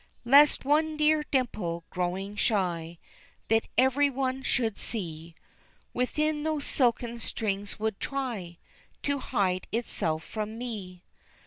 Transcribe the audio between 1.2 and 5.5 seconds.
dimple growing shy That everyone should see,